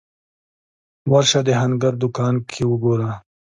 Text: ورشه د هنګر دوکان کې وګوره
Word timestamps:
ورشه 1.11 1.39
د 1.47 1.49
هنګر 1.61 1.93
دوکان 2.01 2.35
کې 2.51 2.63
وګوره 2.71 3.11